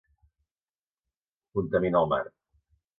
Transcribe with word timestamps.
Contamina 1.59 2.05
el 2.05 2.13
mar. 2.17 2.23